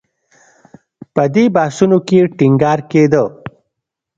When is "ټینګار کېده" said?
2.37-3.23